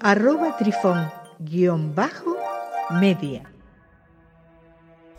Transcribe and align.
arroba 0.00 0.56
trifón-media. 0.56 3.42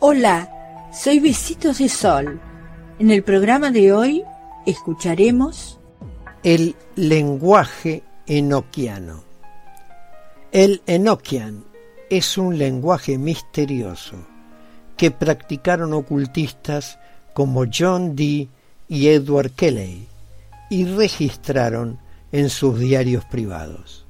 Hola, 0.00 0.88
soy 0.92 1.20
Besitos 1.20 1.78
de 1.78 1.88
Sol. 1.88 2.40
En 2.98 3.10
el 3.10 3.22
programa 3.22 3.70
de 3.70 3.92
hoy 3.92 4.24
escucharemos 4.66 5.78
el 6.42 6.74
lenguaje 6.96 8.02
enoquiano. 8.26 9.22
El 10.52 10.82
enoquian 10.86 11.64
es 12.10 12.38
un 12.38 12.56
lenguaje 12.56 13.18
misterioso 13.18 14.16
que 14.96 15.10
practicaron 15.10 15.92
ocultistas 15.92 16.98
como 17.34 17.64
John 17.72 18.16
Dee 18.16 18.48
y 18.88 19.08
Edward 19.08 19.50
Kelly 19.50 20.08
y 20.70 20.86
registraron 20.86 21.98
en 22.32 22.50
sus 22.50 22.78
diarios 22.78 23.24
privados. 23.26 24.07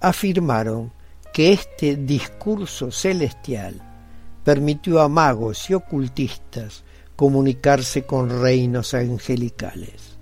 Afirmaron 0.00 0.92
que 1.32 1.52
este 1.52 1.96
discurso 1.96 2.90
celestial 2.90 3.82
permitió 4.44 5.00
a 5.00 5.08
magos 5.08 5.68
y 5.70 5.74
ocultistas 5.74 6.84
comunicarse 7.16 8.04
con 8.04 8.40
reinos 8.40 8.94
angelicales. 8.94 10.18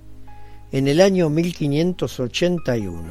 En 0.72 0.88
el 0.88 1.00
año 1.00 1.30
1581, 1.30 3.02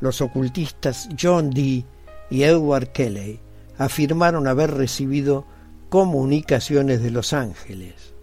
los 0.00 0.20
ocultistas 0.20 1.08
John 1.20 1.50
Dee 1.50 1.86
y 2.30 2.42
Edward 2.42 2.88
Kelly 2.92 3.40
afirmaron 3.78 4.46
haber 4.46 4.72
recibido 4.72 5.46
comunicaciones 5.88 7.02
de 7.02 7.10
los 7.10 7.32
ángeles, 7.32 8.14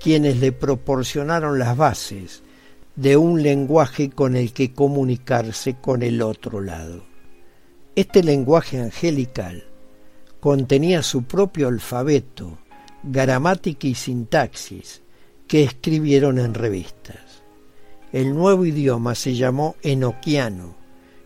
quienes 0.00 0.38
le 0.38 0.52
proporcionaron 0.52 1.58
las 1.58 1.76
bases 1.76 2.42
de 2.96 3.16
un 3.16 3.42
lenguaje 3.42 4.10
con 4.10 4.34
el 4.34 4.52
que 4.52 4.72
comunicarse 4.72 5.76
con 5.80 6.02
el 6.02 6.22
otro 6.22 6.60
lado. 6.60 7.07
Este 7.98 8.22
lenguaje 8.22 8.80
angelical 8.80 9.64
contenía 10.38 11.02
su 11.02 11.24
propio 11.24 11.66
alfabeto, 11.66 12.58
gramática 13.02 13.88
y 13.88 13.96
sintaxis 13.96 15.02
que 15.48 15.64
escribieron 15.64 16.38
en 16.38 16.54
revistas. 16.54 17.42
El 18.12 18.36
nuevo 18.36 18.64
idioma 18.64 19.16
se 19.16 19.34
llamó 19.34 19.74
enoquiano 19.82 20.76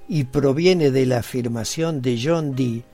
y 0.09 0.25
proviene 0.25 0.91
de 0.91 1.05
la 1.05 1.19
afirmación 1.19 2.01
de 2.01 2.19
John 2.25 2.57
Dee 2.57 2.85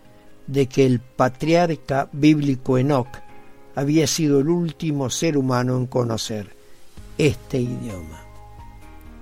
de 0.48 0.66
que 0.66 0.84
el 0.84 0.98
patriarca 0.98 2.08
bíblico 2.10 2.78
Enoch 2.78 3.18
había 3.76 4.08
sido 4.08 4.40
el 4.40 4.48
último 4.48 5.08
ser 5.08 5.38
humano 5.38 5.76
en 5.76 5.86
conocer 5.86 6.52
este 7.16 7.60
idioma. 7.60 8.24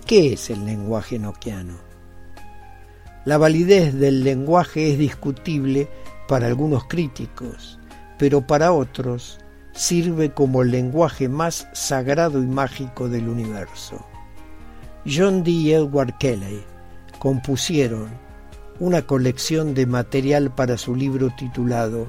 ¿Qué 0.06 0.32
es 0.32 0.48
el 0.48 0.64
lenguaje 0.64 1.16
enoquiano? 1.16 1.85
La 3.26 3.38
validez 3.38 3.92
del 3.92 4.22
lenguaje 4.22 4.92
es 4.92 4.98
discutible 5.00 5.88
para 6.28 6.46
algunos 6.46 6.84
críticos, 6.84 7.76
pero 8.18 8.46
para 8.46 8.70
otros 8.70 9.40
sirve 9.72 10.30
como 10.30 10.62
el 10.62 10.70
lenguaje 10.70 11.28
más 11.28 11.66
sagrado 11.72 12.40
y 12.40 12.46
mágico 12.46 13.08
del 13.08 13.28
universo. 13.28 14.06
John 15.04 15.42
D. 15.42 15.72
Edward 15.74 16.16
Kelly 16.18 16.62
compusieron 17.18 18.10
una 18.78 19.02
colección 19.02 19.74
de 19.74 19.86
material 19.86 20.54
para 20.54 20.78
su 20.78 20.94
libro 20.94 21.30
titulado 21.36 22.06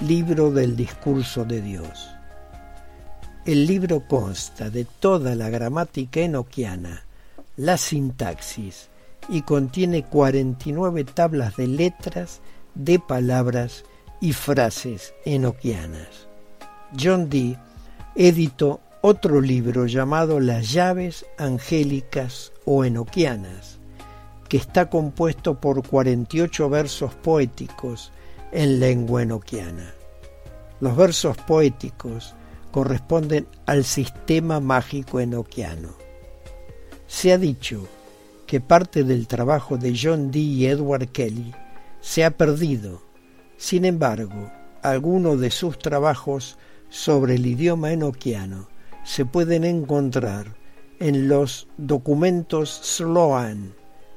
Libro 0.00 0.50
del 0.50 0.74
Discurso 0.74 1.44
de 1.44 1.62
Dios. 1.62 2.10
El 3.44 3.64
libro 3.64 4.02
consta 4.08 4.70
de 4.70 4.84
toda 4.84 5.36
la 5.36 5.50
gramática 5.50 6.18
enoquiana 6.18 7.04
la 7.56 7.76
sintaxis 7.76 8.88
y 9.28 9.42
contiene 9.42 10.04
49 10.04 11.04
tablas 11.04 11.56
de 11.56 11.66
letras, 11.66 12.40
de 12.74 12.98
palabras 12.98 13.84
y 14.20 14.32
frases 14.32 15.14
enoquianas. 15.24 16.28
John 16.98 17.28
Dee 17.28 17.58
editó 18.14 18.80
otro 19.00 19.40
libro 19.40 19.86
llamado 19.86 20.40
Las 20.40 20.72
llaves 20.72 21.26
angélicas 21.36 22.52
o 22.64 22.84
enoquianas, 22.84 23.78
que 24.48 24.56
está 24.56 24.88
compuesto 24.88 25.60
por 25.60 25.86
48 25.86 26.68
versos 26.70 27.14
poéticos 27.14 28.12
en 28.50 28.80
lengua 28.80 29.22
enoquiana. 29.22 29.92
Los 30.80 30.96
versos 30.96 31.36
poéticos 31.36 32.34
corresponden 32.70 33.46
al 33.66 33.84
sistema 33.84 34.60
mágico 34.60 35.20
enoquiano. 35.20 35.90
Se 37.06 37.32
ha 37.32 37.38
dicho 37.38 37.88
que 38.48 38.62
parte 38.62 39.04
del 39.04 39.26
trabajo 39.26 39.76
de 39.76 39.96
John 39.96 40.30
Dee 40.30 40.40
y 40.40 40.66
Edward 40.66 41.08
Kelly 41.08 41.54
se 42.00 42.24
ha 42.24 42.30
perdido. 42.30 43.02
Sin 43.58 43.84
embargo, 43.84 44.50
algunos 44.82 45.38
de 45.38 45.50
sus 45.50 45.78
trabajos 45.78 46.56
sobre 46.88 47.34
el 47.34 47.44
idioma 47.44 47.92
enoquiano 47.92 48.68
se 49.04 49.26
pueden 49.26 49.64
encontrar 49.64 50.56
en 50.98 51.28
los 51.28 51.68
documentos 51.76 52.70
Sloan 52.70 53.74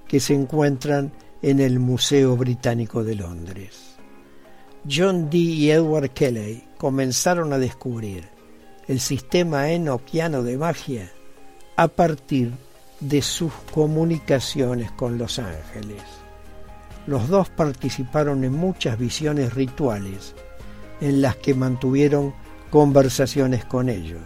que 0.08 0.22
se 0.22 0.34
encuentran 0.34 1.12
en 1.42 1.59
el 1.59 1.80
Museo 1.80 2.38
Británico 2.38 3.03
de 3.03 3.16
Londres. 3.16 3.98
John 4.90 5.30
Dee 5.30 5.56
y 5.56 5.72
Edward 5.72 6.12
Kelly 6.12 6.63
comenzaron 6.78 7.52
a 7.52 7.58
descubrir 7.58 8.30
el 8.88 9.02
sistema 9.02 9.72
enoquiano 9.72 10.42
de 10.42 10.58
magia 10.58 11.12
a 11.75 11.90
partir 11.90 12.53
de 13.01 13.22
sus 13.22 13.51
comunicaciones 13.73 14.91
con 14.91 15.17
los 15.17 15.39
ángeles. 15.39 16.01
Los 17.07 17.28
dos 17.28 17.50
participaron 17.50 18.44
en 18.44 18.53
muchas 18.53 18.97
visiones 18.97 19.53
rituales 19.53 20.35
en 21.01 21.22
las 21.22 21.35
que 21.35 21.56
mantuvieron 21.56 22.34
conversaciones 22.69 23.66
con 23.66 23.89
ellos. 23.89 24.22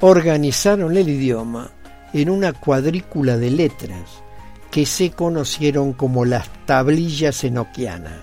Organizaron 0.00 0.96
el 0.96 1.08
idioma 1.08 1.70
en 2.12 2.28
una 2.28 2.52
cuadrícula 2.52 3.38
de 3.38 3.50
letras 3.50 4.22
que 4.70 4.84
se 4.84 5.10
conocieron 5.10 5.94
como 5.94 6.24
las 6.24 6.48
tablillas 6.66 7.42
enoquianas. 7.44 8.20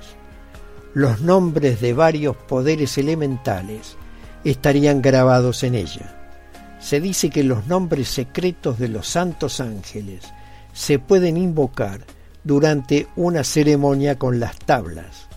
Los 0.93 1.21
nombres 1.21 1.81
de 1.81 1.93
varios 1.93 2.35
poderes 2.35 2.97
elementales 2.97 3.97
estarían 4.43 5.01
grabados 5.01 5.63
en 5.63 5.75
ella 5.75 6.16
se 6.79 7.01
dice 7.01 7.29
que 7.29 7.43
los 7.43 7.67
nombres 7.67 8.09
secretos 8.09 8.79
de 8.79 8.87
los 8.87 9.07
santos 9.07 9.59
ángeles 9.59 10.23
se 10.73 10.99
pueden 10.99 11.37
invocar 11.37 12.01
durante 12.43 13.07
una 13.15 13.43
ceremonia 13.43 14.17
con 14.17 14.39
las 14.39 14.57
tablas. 14.59 15.27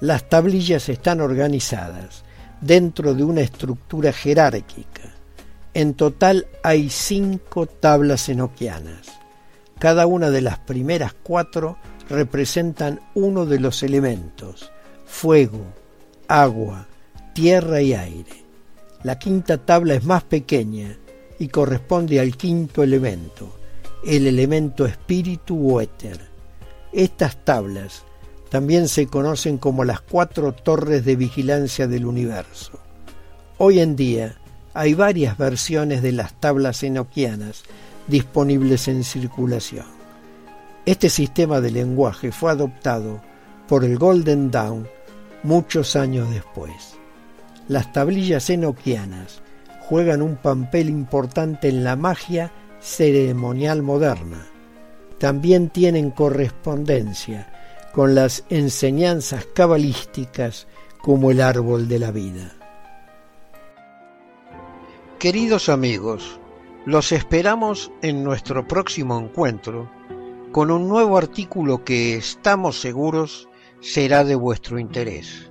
Las 0.00 0.28
tablillas 0.28 0.88
están 0.88 1.20
organizadas 1.20 2.24
dentro 2.60 3.14
de 3.14 3.24
una 3.24 3.40
estructura 3.40 4.12
jerárquica. 4.12 5.14
En 5.72 5.94
total 5.94 6.46
hay 6.62 6.90
cinco 6.90 7.66
tablas 7.66 8.28
enoquianas. 8.28 9.08
Cada 9.78 10.06
una 10.06 10.30
de 10.30 10.42
las 10.42 10.58
primeras 10.58 11.14
cuatro 11.14 11.76
representan 12.08 13.00
uno 13.14 13.46
de 13.46 13.58
los 13.58 13.82
elementos, 13.82 14.70
fuego, 15.04 15.64
agua, 16.28 16.86
tierra 17.32 17.80
y 17.80 17.94
aire. 17.94 18.43
La 19.04 19.18
quinta 19.18 19.58
tabla 19.58 19.94
es 19.94 20.04
más 20.04 20.22
pequeña 20.22 20.96
y 21.38 21.48
corresponde 21.48 22.20
al 22.20 22.38
quinto 22.38 22.82
elemento, 22.82 23.54
el 24.02 24.26
elemento 24.26 24.86
espíritu 24.86 25.74
o 25.74 25.82
éter. 25.82 26.18
Estas 26.90 27.44
tablas 27.44 28.02
también 28.48 28.88
se 28.88 29.06
conocen 29.06 29.58
como 29.58 29.84
las 29.84 30.00
cuatro 30.00 30.52
torres 30.52 31.04
de 31.04 31.16
vigilancia 31.16 31.86
del 31.86 32.06
universo. 32.06 32.80
Hoy 33.58 33.80
en 33.80 33.94
día 33.94 34.36
hay 34.72 34.94
varias 34.94 35.36
versiones 35.36 36.00
de 36.00 36.12
las 36.12 36.40
tablas 36.40 36.82
enoquianas 36.82 37.62
disponibles 38.08 38.88
en 38.88 39.04
circulación. 39.04 39.86
Este 40.86 41.10
sistema 41.10 41.60
de 41.60 41.72
lenguaje 41.72 42.32
fue 42.32 42.52
adoptado 42.52 43.20
por 43.68 43.84
el 43.84 43.98
Golden 43.98 44.50
Dawn 44.50 44.88
muchos 45.42 45.94
años 45.94 46.30
después. 46.30 46.96
Las 47.68 47.92
tablillas 47.92 48.50
enoquianas 48.50 49.42
juegan 49.80 50.20
un 50.20 50.36
papel 50.36 50.90
importante 50.90 51.68
en 51.68 51.82
la 51.82 51.96
magia 51.96 52.52
ceremonial 52.80 53.82
moderna. 53.82 54.46
También 55.18 55.70
tienen 55.70 56.10
correspondencia 56.10 57.50
con 57.94 58.14
las 58.14 58.44
enseñanzas 58.50 59.46
cabalísticas 59.54 60.66
como 61.00 61.30
el 61.30 61.40
árbol 61.40 61.88
de 61.88 61.98
la 61.98 62.10
vida. 62.10 62.52
Queridos 65.18 65.70
amigos, 65.70 66.38
los 66.84 67.12
esperamos 67.12 67.90
en 68.02 68.24
nuestro 68.24 68.68
próximo 68.68 69.18
encuentro 69.18 69.90
con 70.52 70.70
un 70.70 70.86
nuevo 70.86 71.16
artículo 71.16 71.82
que 71.82 72.16
estamos 72.16 72.78
seguros 72.78 73.48
será 73.80 74.22
de 74.22 74.34
vuestro 74.34 74.78
interés. 74.78 75.50